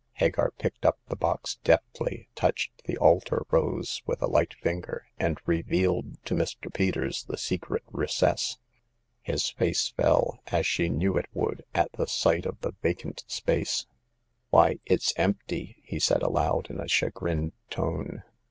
[0.19, 5.39] "Hagar picked up the box deftly, touched the altar rose with a light finger, and
[5.45, 6.73] revealed to Mr.
[6.73, 8.57] Peters the secret recess.
[9.21, 13.85] His face fell, as she knew it would, at the sight of the vacant space.
[14.49, 15.77] Why, it's empty!
[15.83, 18.23] he said aloud in a cha grined tone.